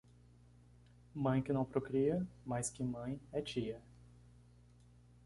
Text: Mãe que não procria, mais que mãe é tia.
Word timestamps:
Mãe 1.13 1.43
que 1.43 1.53
não 1.53 1.63
procria, 1.63 2.25
mais 2.43 2.71
que 2.71 2.83
mãe 2.83 3.21
é 3.31 3.39
tia. 3.39 3.79